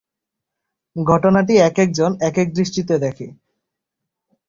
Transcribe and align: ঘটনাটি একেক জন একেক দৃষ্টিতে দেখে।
ঘটনাটি 0.95 1.53
একেক 1.61 1.89
জন 1.93 2.11
একেক 2.21 2.47
দৃষ্টিতে 2.53 2.95
দেখে। 2.99 3.27